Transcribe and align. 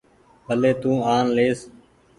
ڀلي 0.47 0.71
تو 0.81 0.91
آن 1.15 1.25
ليس۔ 1.35 1.59